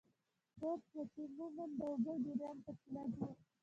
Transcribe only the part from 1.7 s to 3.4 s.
د اوبو جریان پکې لږ و.